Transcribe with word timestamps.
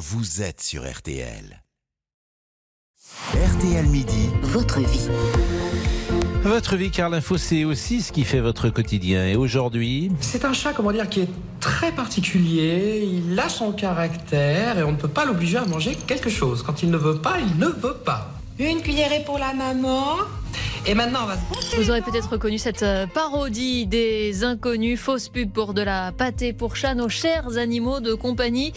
vous 0.00 0.40
êtes 0.40 0.62
sur 0.62 0.90
RTL. 0.90 1.62
RTL 3.34 3.84
Midi, 3.84 4.30
votre 4.40 4.80
vie. 4.80 5.08
Votre 6.42 6.76
vie, 6.76 6.90
car 6.90 7.10
l'info, 7.10 7.36
c'est 7.36 7.64
aussi 7.64 8.00
ce 8.00 8.10
qui 8.10 8.24
fait 8.24 8.40
votre 8.40 8.70
quotidien. 8.70 9.26
Et 9.26 9.36
aujourd'hui, 9.36 10.10
C'est 10.20 10.46
un 10.46 10.54
chat, 10.54 10.72
comment 10.72 10.92
dire, 10.92 11.06
qui 11.06 11.20
est 11.20 11.28
très 11.60 11.92
particulier. 11.92 13.06
Il 13.12 13.38
a 13.38 13.50
son 13.50 13.72
caractère 13.72 14.78
et 14.78 14.82
on 14.84 14.92
ne 14.92 14.96
peut 14.96 15.06
pas 15.06 15.26
l'obliger 15.26 15.58
à 15.58 15.66
manger 15.66 15.94
quelque 15.94 16.30
chose. 16.30 16.62
Quand 16.62 16.82
il 16.82 16.90
ne 16.90 16.96
veut 16.96 17.18
pas, 17.18 17.38
il 17.38 17.58
ne 17.58 17.66
veut 17.66 17.98
pas. 18.02 18.30
Une 18.58 18.80
cuillerée 18.80 19.22
pour 19.26 19.38
la 19.38 19.52
maman. 19.52 20.16
Et 20.86 20.94
maintenant, 20.94 21.24
on 21.24 21.26
va 21.26 21.36
se 21.36 21.76
Vous 21.76 21.90
aurez 21.90 22.00
peut-être 22.00 22.30
reconnu 22.30 22.56
cette 22.56 22.82
euh, 22.82 23.06
parodie 23.06 23.86
des 23.86 24.44
inconnus, 24.44 24.98
fausse 24.98 25.28
pub 25.28 25.52
pour 25.52 25.74
de 25.74 25.82
la 25.82 26.10
pâtée 26.12 26.54
pour 26.54 26.74
chat, 26.74 26.94
nos 26.94 27.10
chers 27.10 27.58
animaux 27.58 28.00
de 28.00 28.14
compagnie. 28.14 28.72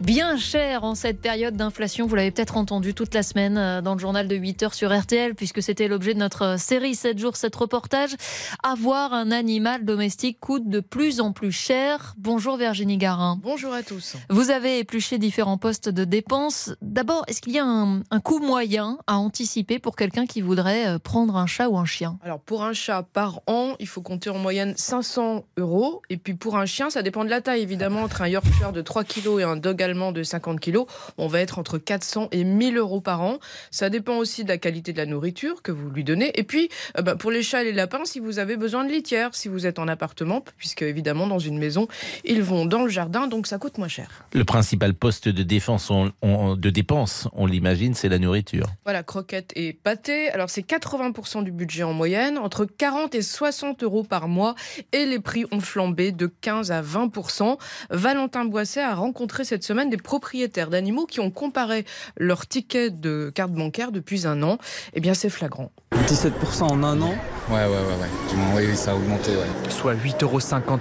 Bien 0.00 0.38
cher 0.38 0.82
en 0.82 0.94
cette 0.94 1.20
période 1.20 1.56
d'inflation, 1.56 2.06
vous 2.06 2.14
l'avez 2.14 2.30
peut-être 2.30 2.56
entendu 2.56 2.94
toute 2.94 3.12
la 3.12 3.22
semaine 3.22 3.58
euh, 3.58 3.82
dans 3.82 3.92
le 3.92 4.00
journal 4.00 4.28
de 4.28 4.34
8 4.34 4.62
heures 4.62 4.72
sur 4.72 4.98
RTL, 4.98 5.34
puisque 5.34 5.62
c'était 5.62 5.88
l'objet 5.88 6.14
de 6.14 6.18
notre 6.18 6.42
euh, 6.42 6.56
série 6.56 6.94
7 6.94 7.18
jours, 7.18 7.36
7 7.36 7.54
reportages. 7.54 8.16
Avoir 8.62 9.12
un 9.12 9.30
animal 9.30 9.84
domestique 9.84 10.40
coûte 10.40 10.66
de 10.70 10.80
plus 10.80 11.20
en 11.20 11.32
plus 11.32 11.52
cher. 11.52 12.14
Bonjour 12.16 12.56
Virginie 12.56 12.96
Garin. 12.96 13.38
Bonjour 13.42 13.74
à 13.74 13.82
tous. 13.82 14.16
Vous 14.30 14.50
avez 14.50 14.78
épluché 14.78 15.18
différents 15.18 15.58
postes 15.58 15.90
de 15.90 16.04
dépenses. 16.04 16.74
D'abord, 16.80 17.22
est-ce 17.28 17.42
qu'il 17.42 17.52
y 17.52 17.58
a 17.58 17.66
un, 17.66 18.00
un 18.10 18.20
coût 18.20 18.38
moyen 18.38 18.96
à 19.06 19.18
anticiper 19.18 19.78
pour 19.78 19.96
quelqu'un 19.96 20.24
qui 20.24 20.40
voudrait 20.40 20.88
euh, 20.88 20.98
prendre 20.98 21.36
un 21.36 21.46
chat 21.46 21.68
ou 21.68 21.76
un 21.76 21.84
chien? 21.84 22.18
Alors 22.24 22.40
pour 22.40 22.64
un 22.64 22.72
chat 22.72 23.02
par 23.12 23.40
an, 23.46 23.74
il 23.78 23.86
faut 23.86 24.00
compter 24.00 24.30
en 24.30 24.38
moyenne 24.38 24.72
500 24.78 25.44
euros. 25.58 26.00
Et 26.08 26.16
puis 26.16 26.32
pour 26.32 26.56
un 26.56 26.64
chien, 26.64 26.88
ça 26.88 27.02
dépend 27.02 27.26
de 27.26 27.30
la 27.30 27.42
taille 27.42 27.60
évidemment. 27.60 28.00
Entre 28.00 28.22
un 28.22 28.28
Yorkshire 28.28 28.72
de 28.72 28.80
3 28.80 29.04
kg 29.04 29.40
et 29.40 29.42
un 29.42 29.56
dog 29.56 29.82
allemand 29.90 30.12
de 30.12 30.22
50 30.22 30.60
kg, 30.60 30.78
on 31.18 31.26
va 31.26 31.40
être 31.40 31.58
entre 31.58 31.78
400 31.78 32.28
et 32.32 32.44
1000 32.44 32.76
euros 32.78 33.00
par 33.00 33.20
an. 33.22 33.38
Ça 33.70 33.90
dépend 33.90 34.16
aussi 34.16 34.44
de 34.44 34.48
la 34.48 34.58
qualité 34.58 34.92
de 34.92 34.98
la 34.98 35.06
nourriture 35.06 35.62
que 35.62 35.72
vous 35.72 35.90
lui 35.90 36.04
donnez. 36.04 36.30
Et 36.38 36.44
puis 36.44 36.68
euh, 36.98 37.02
bah, 37.02 37.16
pour 37.16 37.30
les 37.30 37.42
chats 37.42 37.62
et 37.62 37.64
les 37.66 37.72
lapins, 37.72 38.04
si 38.04 38.20
vous 38.20 38.38
avez 38.38 38.56
besoin 38.56 38.84
de 38.84 38.90
litière, 38.90 39.34
si 39.34 39.48
vous 39.48 39.66
êtes 39.66 39.78
en 39.78 39.88
appartement, 39.88 40.42
puisque 40.56 40.82
évidemment 40.82 41.26
dans 41.26 41.38
une 41.38 41.58
maison, 41.58 41.88
ils 42.24 42.42
vont 42.42 42.64
dans 42.66 42.82
le 42.84 42.88
jardin, 42.88 43.26
donc 43.26 43.46
ça 43.46 43.58
coûte 43.58 43.78
moins 43.78 43.88
cher. 43.88 44.24
le 44.32 44.44
principal 44.44 44.94
poste 44.94 45.28
de 45.28 45.42
défense, 45.42 45.90
on- 45.90 46.12
on- 46.22 46.54
de 46.56 46.70
dépense, 46.70 47.28
on 47.32 47.46
l'imagine, 47.46 47.94
c'est 47.94 48.08
la 48.08 48.18
nourriture. 48.18 48.66
Voilà, 48.84 49.02
croquettes 49.02 49.52
et 49.56 49.72
pâtés. 49.72 50.30
Alors, 50.30 50.50
c'est 50.50 50.62
80% 50.62 51.42
du 51.42 51.50
budget 51.50 51.82
en 51.82 51.92
moyenne, 51.92 52.38
entre 52.38 52.64
40 52.64 53.14
et 53.14 53.22
60 53.22 53.82
euros 53.82 54.04
par 54.04 54.28
mois. 54.28 54.54
Et 54.92 55.06
les 55.06 55.18
prix 55.20 55.44
ont 55.52 55.60
flambé 55.60 56.12
de 56.12 56.26
15 56.26 56.70
à 56.70 56.82
20%. 56.82 57.58
Valentin 57.90 58.44
Boisset 58.44 58.80
a 58.82 58.94
rencontré 58.94 59.44
cette 59.44 59.64
semaine 59.64 59.79
des 59.86 59.96
propriétaires 59.96 60.70
d'animaux 60.70 61.06
qui 61.06 61.20
ont 61.20 61.30
comparé 61.30 61.84
leur 62.16 62.46
ticket 62.46 62.90
de 62.90 63.30
carte 63.34 63.52
bancaire 63.52 63.92
depuis 63.92 64.26
un 64.26 64.42
an. 64.42 64.58
Eh 64.94 65.00
bien, 65.00 65.14
c'est 65.14 65.30
flagrant. 65.30 65.72
17% 66.06 66.62
en 66.62 66.82
un 66.82 67.00
an. 67.02 67.14
Ouais, 67.50 67.56
ouais, 67.56 67.66
ouais, 67.66 67.76
ouais. 68.00 68.30
Du 68.30 68.36
moins, 68.36 68.56
oui, 68.56 68.76
ça 68.76 68.92
a 68.92 68.94
augmenté, 68.94 69.32
ouais. 69.32 69.70
soit 69.70 69.94
8,50 69.94 70.22
euros 70.22 70.38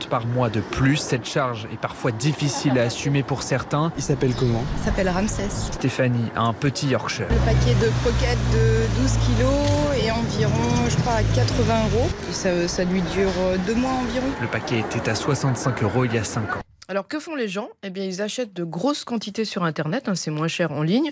par 0.09 0.25
mois 0.27 0.49
de 0.49 0.61
plus. 0.61 0.97
Cette 0.97 1.25
charge 1.25 1.67
est 1.73 1.79
parfois 1.79 2.11
difficile 2.11 2.77
à 2.77 2.83
assumer 2.83 3.23
pour 3.23 3.41
certains. 3.43 3.91
Il 3.97 4.03
s'appelle 4.03 4.33
comment? 4.37 4.63
S'appelle 4.83 5.09
Ramsès. 5.09 5.49
Stéphanie 5.49 6.29
a 6.35 6.41
un 6.43 6.53
petit 6.53 6.87
Yorkshire. 6.87 7.27
Le 7.29 7.35
paquet 7.37 7.75
de 7.81 7.89
croquettes 8.01 8.37
de 8.53 9.01
12 9.01 9.11
kilos 9.25 10.03
et 10.03 10.11
environ, 10.11 10.89
je 10.89 10.97
crois, 10.97 11.13
à 11.13 11.23
80 11.23 11.73
euros. 11.93 12.09
Ça, 12.31 12.67
ça 12.67 12.83
lui 12.83 13.01
dure 13.01 13.31
deux 13.65 13.75
mois 13.75 13.91
environ. 13.91 14.27
Le 14.41 14.47
paquet 14.47 14.79
était 14.79 15.09
à 15.09 15.15
65 15.15 15.83
euros 15.83 16.05
il 16.05 16.13
y 16.13 16.17
a 16.17 16.23
5 16.23 16.55
ans. 16.55 16.61
Alors 16.89 17.07
que 17.07 17.19
font 17.19 17.35
les 17.35 17.47
gens? 17.47 17.69
Eh 17.83 17.91
bien, 17.91 18.03
ils 18.03 18.19
achètent 18.19 18.51
de 18.51 18.63
grosses 18.63 19.03
quantités 19.03 19.45
sur 19.45 19.63
Internet, 19.63 20.09
hein, 20.09 20.15
c'est 20.15 20.31
moins 20.31 20.47
cher 20.47 20.71
en 20.71 20.81
ligne. 20.81 21.11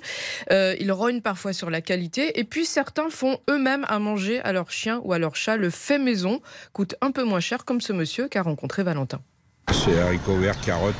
Euh, 0.51 0.75
ils 0.79 0.91
rognent 0.91 1.21
parfois 1.21 1.53
sur 1.53 1.69
la 1.69 1.81
qualité. 1.81 2.39
Et 2.39 2.45
puis 2.45 2.65
certains 2.65 3.11
font 3.11 3.37
eux-mêmes 3.47 3.85
à 3.87 3.99
manger 3.99 4.39
à 4.39 4.53
leur 4.53 4.71
chien 4.71 4.99
ou 5.03 5.13
à 5.13 5.19
leur 5.19 5.35
chat. 5.35 5.55
Le 5.55 5.69
fait 5.69 5.99
maison 5.99 6.41
coûte 6.73 6.95
un 7.01 7.11
peu 7.11 7.23
moins 7.23 7.41
cher, 7.41 7.63
comme 7.63 7.79
ce 7.79 7.93
monsieur 7.93 8.27
qu'a 8.27 8.41
rencontré 8.41 8.81
Valentin. 8.81 9.21
C'est 9.73 9.99
haricots 9.99 10.37
verts, 10.37 10.59
carottes, 10.61 10.95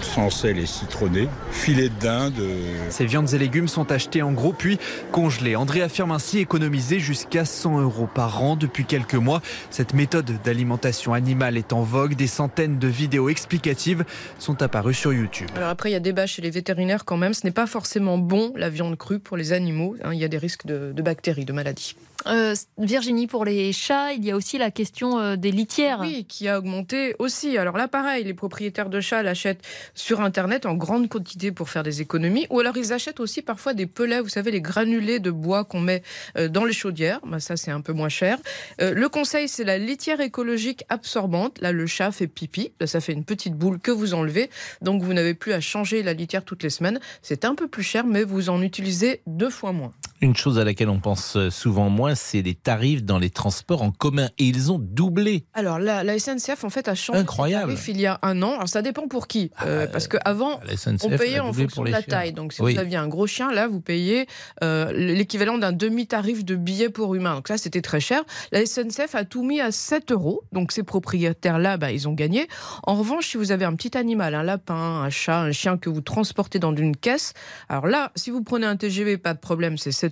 sans 0.00 0.30
sel 0.30 0.58
et 0.58 0.66
citronné, 0.66 1.28
filet 1.50 1.88
de 1.88 1.94
dinde. 2.00 2.38
euh, 2.38 2.86
Ces 2.88 3.04
viandes 3.04 3.32
et 3.34 3.38
légumes 3.38 3.66
sont 3.66 3.90
achetés 3.90 4.22
en 4.22 4.30
gros 4.32 4.52
puis 4.52 4.78
congelés. 5.10 5.56
André 5.56 5.82
affirme 5.82 6.12
ainsi 6.12 6.38
économiser 6.38 7.00
jusqu'à 7.00 7.44
100 7.44 7.80
euros 7.80 8.08
par 8.12 8.40
an 8.42 8.54
depuis 8.54 8.84
quelques 8.84 9.16
mois. 9.16 9.42
Cette 9.70 9.92
méthode 9.92 10.30
d'alimentation 10.44 11.14
animale 11.14 11.56
est 11.56 11.72
en 11.72 11.82
vogue. 11.82 12.14
Des 12.14 12.28
centaines 12.28 12.78
de 12.78 12.86
vidéos 12.88 13.28
explicatives 13.28 14.04
sont 14.38 14.62
apparues 14.62 14.94
sur 14.94 15.12
YouTube. 15.12 15.48
Alors 15.56 15.68
après, 15.70 15.90
il 15.90 15.94
y 15.94 15.96
a 15.96 16.00
débat 16.00 16.26
chez 16.26 16.42
les 16.42 16.50
vétérinaires 16.50 17.04
quand 17.04 17.16
même. 17.16 17.34
Ce 17.34 17.44
n'est 17.44 17.52
pas 17.52 17.66
forcément 17.66 18.18
bon 18.18 18.52
la 18.56 18.70
viande 18.70 18.96
crue 18.96 19.18
pour 19.18 19.36
les 19.36 19.52
animaux. 19.52 19.96
hein. 20.04 20.10
il 20.14 20.20
y 20.20 20.24
a 20.24 20.28
des 20.28 20.38
risques 20.38 20.64
de, 20.66 20.92
de 20.94 21.02
bactéries, 21.02 21.44
de 21.44 21.52
maladies. 21.52 21.96
Euh, 22.26 22.54
Virginie, 22.78 23.26
pour 23.26 23.44
les 23.44 23.72
chats, 23.72 24.12
il 24.12 24.24
y 24.24 24.30
a 24.30 24.36
aussi 24.36 24.58
la 24.58 24.70
question 24.70 25.18
euh, 25.18 25.36
des 25.36 25.50
litières. 25.50 26.00
Oui, 26.00 26.24
qui 26.28 26.48
a 26.48 26.58
augmenté 26.58 27.14
aussi. 27.18 27.58
Alors 27.58 27.76
là, 27.76 27.88
pareil, 27.88 28.24
les 28.24 28.34
propriétaires 28.34 28.88
de 28.88 29.00
chats 29.00 29.22
l'achètent 29.22 29.62
sur 29.94 30.20
Internet 30.20 30.66
en 30.66 30.74
grande 30.74 31.08
quantité 31.08 31.52
pour 31.52 31.68
faire 31.68 31.82
des 31.82 32.00
économies. 32.00 32.46
Ou 32.50 32.60
alors 32.60 32.76
ils 32.76 32.92
achètent 32.92 33.20
aussi 33.20 33.42
parfois 33.42 33.74
des 33.74 33.86
pellets, 33.86 34.20
vous 34.20 34.28
savez, 34.28 34.50
les 34.50 34.60
granulés 34.60 35.18
de 35.18 35.30
bois 35.30 35.64
qu'on 35.64 35.80
met 35.80 36.02
euh, 36.36 36.48
dans 36.48 36.64
les 36.64 36.72
chaudières. 36.72 37.20
Bah, 37.26 37.40
ça, 37.40 37.56
c'est 37.56 37.70
un 37.70 37.80
peu 37.80 37.92
moins 37.92 38.08
cher. 38.08 38.38
Le 38.78 39.08
conseil, 39.08 39.48
c'est 39.48 39.64
la 39.64 39.78
litière 39.78 40.20
écologique 40.20 40.84
absorbante. 40.88 41.60
Là, 41.60 41.72
le 41.72 41.86
chat 41.86 42.10
fait 42.12 42.26
pipi. 42.26 42.72
Là, 42.80 42.86
ça 42.86 43.00
fait 43.00 43.12
une 43.12 43.24
petite 43.24 43.54
boule 43.54 43.78
que 43.78 43.90
vous 43.90 44.14
enlevez. 44.14 44.50
Donc, 44.80 45.02
vous 45.02 45.12
n'avez 45.12 45.34
plus 45.34 45.52
à 45.52 45.60
changer 45.60 46.02
la 46.02 46.12
litière 46.12 46.44
toutes 46.44 46.62
les 46.62 46.70
semaines. 46.70 47.00
C'est 47.22 47.44
un 47.44 47.54
peu 47.54 47.68
plus 47.68 47.82
cher, 47.82 48.04
mais 48.06 48.24
vous 48.24 48.50
en 48.50 48.62
utilisez 48.62 49.22
deux 49.26 49.50
fois 49.50 49.72
moins. 49.72 49.92
Une 50.22 50.36
chose 50.36 50.60
à 50.60 50.64
laquelle 50.64 50.88
on 50.88 51.00
pense 51.00 51.36
souvent 51.50 51.90
moins, 51.90 52.14
c'est 52.14 52.42
les 52.42 52.54
tarifs 52.54 53.02
dans 53.02 53.18
les 53.18 53.28
transports 53.28 53.82
en 53.82 53.90
commun. 53.90 54.28
Et 54.38 54.44
ils 54.44 54.70
ont 54.70 54.78
doublé. 54.78 55.46
Alors 55.52 55.80
la, 55.80 56.04
la 56.04 56.16
SNCF 56.16 56.62
en 56.62 56.70
fait 56.70 56.86
a 56.86 56.94
changé 56.94 57.18
Incroyable. 57.18 57.74
il 57.88 58.00
y 58.00 58.06
a 58.06 58.20
un 58.22 58.40
an. 58.42 58.52
Alors 58.54 58.68
ça 58.68 58.82
dépend 58.82 59.08
pour 59.08 59.26
qui, 59.26 59.50
Ah, 59.56 59.66
Euh, 59.66 59.86
parce 59.88 60.06
qu'avant 60.06 60.60
on 61.02 61.08
payait 61.16 61.40
en 61.40 61.52
fonction 61.52 61.82
de 61.82 61.90
la 61.90 61.98
chiens. 62.02 62.06
taille. 62.08 62.32
Donc 62.32 62.52
si 62.52 62.62
Oui. 62.62 62.74
vous 62.74 62.78
aviez 62.78 62.96
un 62.98 63.08
gros 63.08 63.26
chien, 63.26 63.50
là 63.52 63.66
vous 63.66 63.80
payez 63.80 64.26
euh, 64.62 64.92
l'équivalent 64.92 65.58
d'un 65.58 65.72
demi-tarif 65.72 66.44
de 66.44 66.54
billet 66.54 66.88
pour 66.88 67.16
humain. 67.16 67.34
Donc 67.34 67.48
ça 67.48 67.58
c'était 67.58 67.82
très 67.82 67.98
cher. 67.98 68.22
La 68.52 68.64
SNCF 68.64 69.16
a 69.16 69.24
tout 69.24 69.42
mis 69.42 69.60
à 69.60 69.72
7 69.72 70.12
euros. 70.12 70.44
Donc 70.52 70.70
ces 70.70 70.84
propriétaires-là, 70.84 71.78
bah, 71.78 71.90
ils 71.90 72.06
ont 72.08 72.12
gagné. 72.14 72.46
En 72.84 72.94
revanche, 72.94 73.26
si 73.26 73.36
vous 73.38 73.50
avez 73.50 73.64
un 73.64 73.74
petit 73.74 73.98
animal, 73.98 74.36
un 74.36 74.44
lapin, 74.44 75.02
un 75.02 75.10
chat, 75.10 75.40
un 75.40 75.50
chien 75.52 75.76
que 75.78 75.90
vous 75.90 76.00
transportez 76.00 76.60
dans 76.60 76.74
une 76.76 76.94
caisse, 76.96 77.32
alors 77.68 77.88
là, 77.88 78.12
si 78.14 78.30
vous 78.30 78.44
prenez 78.44 78.66
un 78.66 78.76
TGV, 78.76 79.18
pas 79.18 79.34
de 79.34 79.40
problème, 79.40 79.76
c'est 79.78 79.90
7 79.90 80.11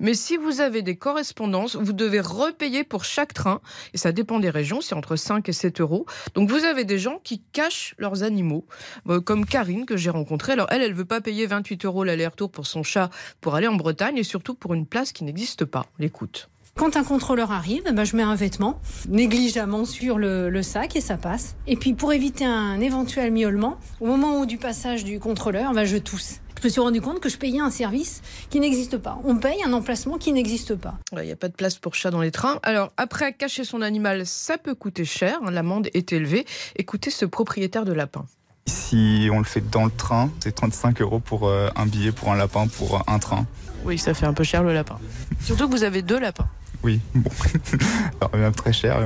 Mais 0.00 0.14
si 0.14 0.36
vous 0.36 0.60
avez 0.60 0.82
des 0.82 0.96
correspondances, 0.96 1.76
vous 1.76 1.92
devez 1.92 2.20
repayer 2.20 2.84
pour 2.84 3.04
chaque 3.04 3.34
train. 3.34 3.60
Et 3.94 3.98
ça 3.98 4.12
dépend 4.12 4.38
des 4.38 4.50
régions, 4.50 4.80
c'est 4.80 4.94
entre 4.94 5.16
5 5.16 5.48
et 5.48 5.52
7 5.52 5.80
euros. 5.80 6.06
Donc 6.34 6.50
vous 6.50 6.64
avez 6.64 6.84
des 6.84 6.98
gens 6.98 7.20
qui 7.22 7.42
cachent 7.52 7.94
leurs 7.98 8.22
animaux, 8.22 8.66
euh, 9.08 9.20
comme 9.20 9.46
Karine 9.46 9.86
que 9.86 9.96
j'ai 9.96 10.10
rencontrée. 10.10 10.52
Alors 10.52 10.66
elle, 10.70 10.82
elle 10.82 10.94
veut 10.94 11.04
pas 11.04 11.20
payer 11.20 11.46
28 11.46 11.84
euros 11.84 12.04
l'aller-retour 12.04 12.50
pour 12.50 12.66
son 12.66 12.82
chat 12.82 13.10
pour 13.40 13.54
aller 13.54 13.66
en 13.66 13.74
Bretagne 13.74 14.18
et 14.18 14.24
surtout 14.24 14.54
pour 14.54 14.74
une 14.74 14.86
place 14.86 15.12
qui 15.12 15.24
n'existe 15.24 15.64
pas. 15.64 15.86
L'écoute. 15.98 16.48
Quand 16.76 16.96
un 16.96 17.04
contrôleur 17.04 17.52
arrive, 17.52 17.82
eh 17.86 17.92
ben, 17.92 18.04
je 18.04 18.16
mets 18.16 18.22
un 18.22 18.34
vêtement 18.34 18.80
négligemment 19.08 19.84
sur 19.84 20.16
le, 20.18 20.62
sac 20.62 20.96
et 20.96 21.00
ça 21.00 21.16
passe. 21.16 21.56
Et 21.66 21.76
puis 21.76 21.94
pour 21.94 22.12
éviter 22.12 22.44
un 22.44 22.80
éventuel 22.80 23.32
miaulement, 23.32 23.76
au 24.00 24.06
moment 24.06 24.44
du 24.46 24.56
passage 24.56 25.04
du 25.04 25.18
contrôleur, 25.18 25.72
ben, 25.72 25.84
je 25.84 25.98
tousse. 25.98 26.40
Je 26.60 26.66
me 26.66 26.68
suis 26.70 26.80
rendu 26.80 27.00
compte 27.00 27.20
que 27.20 27.30
je 27.30 27.38
payais 27.38 27.60
un 27.60 27.70
service 27.70 28.20
qui 28.50 28.60
n'existe 28.60 28.98
pas. 28.98 29.18
On 29.24 29.36
paye 29.36 29.62
un 29.64 29.72
emplacement 29.72 30.18
qui 30.18 30.30
n'existe 30.32 30.74
pas. 30.74 30.94
Il 31.16 31.22
n'y 31.22 31.32
a 31.32 31.36
pas 31.36 31.48
de 31.48 31.54
place 31.54 31.78
pour 31.78 31.94
chat 31.94 32.10
dans 32.10 32.20
les 32.20 32.30
trains. 32.30 32.58
Alors 32.62 32.92
après, 32.98 33.32
cacher 33.32 33.64
son 33.64 33.80
animal, 33.80 34.26
ça 34.26 34.58
peut 34.58 34.74
coûter 34.74 35.06
cher. 35.06 35.38
hein, 35.42 35.50
L'amende 35.50 35.88
est 35.94 36.12
élevée. 36.12 36.44
Écoutez 36.76 37.10
ce 37.10 37.24
propriétaire 37.24 37.86
de 37.86 37.92
lapin. 37.94 38.26
Si 38.66 39.28
on 39.32 39.38
le 39.38 39.44
fait 39.44 39.68
dans 39.70 39.86
le 39.86 39.90
train, 39.90 40.30
c'est 40.40 40.54
35 40.54 41.00
euros 41.00 41.18
pour 41.18 41.48
euh, 41.48 41.70
un 41.76 41.86
billet 41.86 42.12
pour 42.12 42.30
un 42.30 42.36
lapin 42.36 42.66
pour 42.68 43.02
un 43.08 43.18
train. 43.18 43.46
Oui, 43.86 43.98
ça 43.98 44.12
fait 44.12 44.26
un 44.26 44.34
peu 44.34 44.44
cher 44.44 44.62
le 44.62 44.74
lapin. 44.74 44.98
Surtout 45.40 45.66
que 45.66 45.72
vous 45.74 45.82
avez 45.84 46.02
deux 46.02 46.20
lapins. 46.20 46.48
Oui, 46.82 47.00
bon, 47.14 47.30
ça 48.20 48.26
revient 48.30 48.52
très 48.54 48.74
cher. 48.74 48.98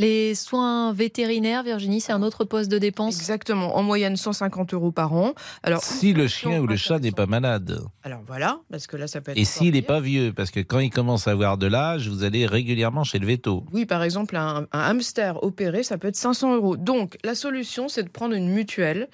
Les 0.00 0.36
soins 0.36 0.92
vétérinaires, 0.92 1.64
Virginie, 1.64 2.00
c'est 2.00 2.12
un 2.12 2.22
autre 2.22 2.44
poste 2.44 2.70
de 2.70 2.78
dépense. 2.78 3.18
Exactement, 3.18 3.76
en 3.76 3.82
moyenne 3.82 4.16
150 4.16 4.72
euros 4.72 4.92
par 4.92 5.12
an. 5.12 5.32
Alors, 5.64 5.82
Si 5.82 6.12
le 6.12 6.28
chien 6.28 6.60
ou 6.60 6.68
le 6.68 6.76
chat 6.76 7.00
n'est 7.00 7.10
pas 7.10 7.26
malade. 7.26 7.80
alors 8.04 8.20
voilà, 8.24 8.60
parce 8.70 8.86
que 8.86 8.96
là 8.96 9.08
ça 9.08 9.20
peut 9.20 9.32
être. 9.32 9.38
Et 9.38 9.44
s'il 9.44 9.72
n'est 9.74 9.82
pas 9.82 9.98
vieux, 9.98 10.32
parce 10.32 10.52
que 10.52 10.60
quand 10.60 10.78
il 10.78 10.90
commence 10.90 11.26
à 11.26 11.32
avoir 11.32 11.58
de 11.58 11.66
l'âge, 11.66 12.08
vous 12.08 12.22
allez 12.22 12.46
régulièrement 12.46 13.02
chez 13.02 13.18
le 13.18 13.26
veto. 13.26 13.64
Oui, 13.72 13.86
par 13.86 14.04
exemple, 14.04 14.36
un, 14.36 14.66
un 14.70 14.80
hamster 14.80 15.42
opéré, 15.42 15.82
ça 15.82 15.98
peut 15.98 16.06
être 16.06 16.14
500 16.16 16.54
euros. 16.54 16.76
Donc, 16.76 17.18
la 17.24 17.34
solution, 17.34 17.88
c'est 17.88 18.04
de 18.04 18.08
prendre 18.08 18.34
une 18.36 18.50
mutuelle 18.50 19.08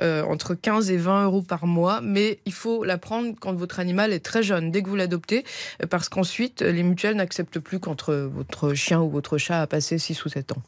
euh, 0.00 0.22
entre 0.24 0.54
15 0.54 0.90
et 0.90 0.96
20 0.96 1.24
euros 1.26 1.42
par 1.42 1.66
mois, 1.66 2.00
mais 2.02 2.38
il 2.46 2.54
faut 2.54 2.82
la 2.82 2.96
prendre 2.96 3.34
quand 3.38 3.52
votre 3.52 3.78
animal 3.78 4.14
est 4.14 4.24
très 4.24 4.42
jeune, 4.42 4.70
dès 4.70 4.82
que 4.82 4.88
vous 4.88 4.96
l'adoptez, 4.96 5.44
euh, 5.82 5.86
parce 5.86 6.08
qu'ensuite, 6.08 6.62
les 6.62 6.82
mutuelles 6.82 7.16
n'acceptent 7.16 7.58
plus 7.58 7.78
quand 7.78 8.08
euh, 8.08 8.26
votre 8.26 8.72
chien 8.72 9.02
ou 9.02 9.10
votre 9.10 9.36
chat 9.36 9.60
a 9.60 9.66
passé 9.66 9.98
6 9.98 10.24
ou 10.24 10.29
7 10.30 10.52
ans. 10.52 10.62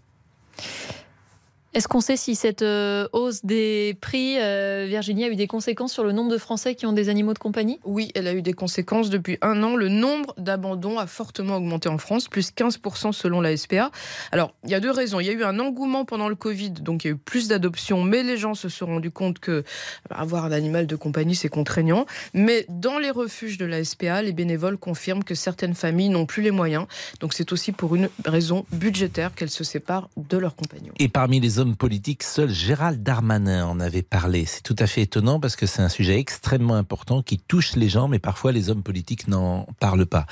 Est-ce 1.75 1.89
qu'on 1.89 2.03
sait 2.03 2.19
si 2.19 2.35
cette 2.35 2.61
euh, 2.61 3.09
hausse 3.15 3.47
des 3.47 3.97
prix, 3.99 4.37
euh, 4.39 4.85
Virginie, 4.87 5.25
a 5.25 5.31
eu 5.31 5.37
des 5.37 5.47
conséquences 5.47 5.91
sur 5.91 6.05
le 6.05 6.13
nombre 6.13 6.31
de 6.31 6.37
Français 6.37 6.75
qui 6.75 6.85
ont 6.85 6.93
des 6.93 7.09
animaux 7.09 7.33
de 7.33 7.39
compagnie? 7.39 7.81
Oui, 7.85 8.11
elle 8.15 8.29
a 8.29 8.35
eu 8.35 8.43
des 8.43 8.53
conséquences. 8.53 9.09
Depuis 9.09 9.39
un 9.41 9.63
an, 9.63 9.75
le 9.75 9.89
nombre 9.89 10.35
d'abandons 10.37 10.99
a 10.99 11.07
fortement 11.07 11.57
augmenté 11.57 11.89
en 11.89 11.97
France, 11.97 12.29
plus 12.29 12.53
15% 12.53 13.13
selon 13.13 13.41
la 13.41 13.57
SPA. 13.57 13.91
Alors, 14.33 14.55
il 14.65 14.71
y 14.71 14.75
a 14.75 14.81
deux 14.81 14.91
raisons. 14.91 15.19
Il 15.19 15.27
y 15.27 15.31
a 15.31 15.33
eu 15.33 15.45
un 15.45 15.59
engouement 15.59 16.05
pendant 16.05 16.29
le 16.29 16.35
Covid, 16.35 16.73
donc 16.73 17.05
il 17.05 17.09
y 17.09 17.11
a 17.11 17.15
eu 17.15 17.17
plus 17.17 17.49
d'adoptions, 17.49 18.05
mais 18.05 18.23
les 18.23 18.37
gens 18.37 18.55
se 18.55 18.69
sont 18.69 18.85
rendus 18.85 19.11
compte 19.11 19.39
que 19.39 19.65
bah, 20.11 20.17
avoir 20.19 20.45
un 20.45 20.53
animal 20.53 20.87
de 20.87 20.97
compagnie, 20.97 21.35
c'est 21.35 21.49
contraignant. 21.49 22.05
Mais 22.35 22.67
dans 22.69 22.99
les 22.99 23.11
refuges 23.11 23.57
de 23.57 23.65
la 23.65 23.83
SPA, 23.83 24.21
les 24.21 24.33
bénévoles 24.33 24.77
confirment 24.77 25.25
que 25.25 25.35
certaines 25.35 25.75
familles 25.75 26.11
n'ont 26.11 26.27
plus 26.27 26.43
les 26.43 26.51
moyens. 26.51 26.85
Donc 27.21 27.33
c'est 27.33 27.51
aussi 27.51 27.73
pour 27.73 27.95
une 27.95 28.11
raison 28.27 28.67
budgétaire 28.73 29.35
qu'elles 29.35 29.49
se 29.49 29.65
séparent 29.65 30.11
de 30.19 30.37
leurs 30.37 30.55
compagnons. 30.55 30.93
Et 30.99 31.09
parmi 31.09 31.41
les 31.41 31.61
hommes 31.63 31.77
politiques, 31.77 32.25
seul 32.25 32.51
Gérald 32.51 33.05
Darmanin 33.05 33.65
en 33.67 33.79
avait 33.79 34.03
parlé. 34.03 34.45
C'est 34.47 34.63
tout 34.63 34.75
à 34.81 34.89
fait 34.89 35.03
étonnant 35.03 35.39
parce 35.39 35.55
que 35.55 35.67
c'est 35.67 35.81
un 35.81 35.89
sujet 35.89 36.19
extrêmement 36.19 36.75
important 36.75 37.23
qui 37.23 37.39
touche 37.39 37.77
les 37.77 37.89
gens, 37.89 38.09
mais 38.09 38.19
parfois 38.19 38.51
les 38.51 38.69
hommes 38.69 38.83
politiques 38.83 39.29
n'en 39.29 39.67
parlent 39.79 40.07
pas. 40.07 40.27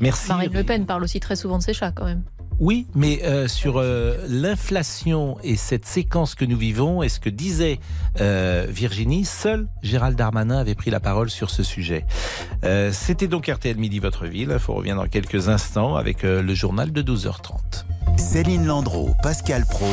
Merci. 0.00 0.28
Marine 0.28 0.52
Le 0.52 0.62
Pen 0.62 0.86
parle 0.86 1.02
aussi 1.02 1.18
très 1.18 1.34
souvent 1.34 1.58
de 1.58 1.64
ses 1.64 1.72
chats 1.74 1.90
quand 1.90 2.04
même. 2.04 2.22
Oui, 2.58 2.86
mais 2.94 3.20
euh, 3.24 3.48
sur 3.48 3.78
euh, 3.78 4.16
l'inflation 4.28 5.36
et 5.42 5.56
cette 5.56 5.84
séquence 5.84 6.34
que 6.34 6.46
nous 6.46 6.56
vivons, 6.56 7.02
et 7.02 7.10
ce 7.10 7.20
que 7.20 7.28
disait 7.28 7.80
euh, 8.20 8.64
Virginie, 8.70 9.26
seul 9.26 9.68
Gérald 9.82 10.16
Darmanin 10.16 10.56
avait 10.56 10.74
pris 10.74 10.90
la 10.90 11.00
parole 11.00 11.28
sur 11.28 11.50
ce 11.50 11.62
sujet? 11.62 12.06
Euh, 12.64 12.92
C'était 12.92 13.28
donc 13.28 13.48
RTL 13.48 13.76
Midi 13.76 13.98
Votre 13.98 14.26
Ville. 14.26 14.50
Il 14.52 14.58
faut 14.58 14.72
revenir 14.72 14.96
dans 14.96 15.08
quelques 15.08 15.48
instants 15.48 15.96
avec 15.96 16.24
euh, 16.24 16.40
le 16.40 16.54
journal 16.54 16.92
de 16.92 17.02
12h30. 17.02 17.84
Céline 18.16 18.64
Landreau, 18.64 19.10
Pascal 19.22 19.66
Pro. 19.68 19.86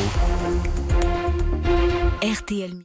RTL 2.24 2.84